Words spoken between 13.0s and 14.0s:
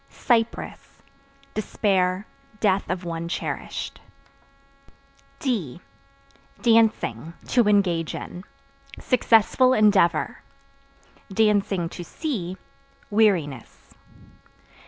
weariness.